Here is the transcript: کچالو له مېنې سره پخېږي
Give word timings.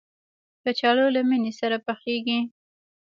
کچالو 0.63 1.05
له 1.15 1.21
مېنې 1.29 1.51
سره 1.59 1.77
پخېږي 1.85 2.39